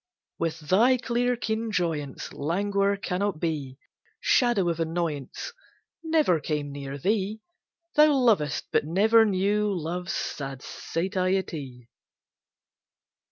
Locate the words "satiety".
10.63-11.87